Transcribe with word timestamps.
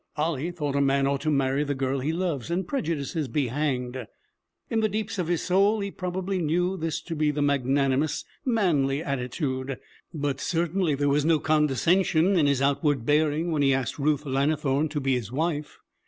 Ollie 0.17 0.49
thought 0.49 0.75
a 0.75 0.81
man 0.81 1.05
ought 1.05 1.21
to 1.21 1.29
marry 1.29 1.63
the 1.63 1.75
girl 1.75 1.99
he 1.99 2.11
loves, 2.11 2.49
and 2.49 2.67
prejudices 2.67 3.27
be 3.27 3.49
hanged! 3.49 4.07
In 4.67 4.79
the 4.79 4.89
deeps 4.89 5.19
of 5.19 5.27
his 5.27 5.43
soul, 5.43 5.79
he 5.81 5.91
probably 5.91 6.39
knew 6.41 6.75
this 6.75 6.99
to 7.03 7.15
be 7.15 7.29
the 7.29 7.43
magnanimous, 7.43 8.25
manly 8.43 9.03
attitude, 9.03 9.77
but 10.11 10.39
certainly 10.39 10.95
there 10.95 11.07
was 11.07 11.23
no 11.23 11.37
condescension 11.37 12.35
in 12.35 12.47
his 12.47 12.63
outward 12.63 13.05
bearing 13.05 13.51
when 13.51 13.61
he 13.61 13.75
asked 13.75 13.99
Ruth 13.99 14.25
Lannithorne 14.25 14.89
to 14.89 14.99
be 14.99 15.13
his 15.13 15.31
wife. 15.31 15.77